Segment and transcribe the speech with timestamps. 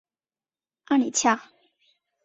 [0.85, 1.51] 阿里恰。